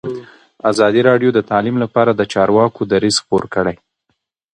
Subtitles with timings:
[0.71, 3.75] ازادي راډیو د تعلیم لپاره د چارواکو دریځ خپور کړی.